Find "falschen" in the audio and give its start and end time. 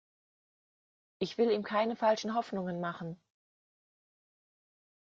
1.95-2.33